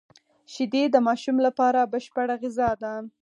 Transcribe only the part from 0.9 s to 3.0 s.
د ماشوم لپاره بشپړه غذا ده